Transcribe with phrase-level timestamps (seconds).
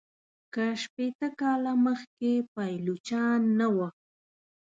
[0.53, 3.87] که شپیته کاله مخکي پایلوچان نه وه.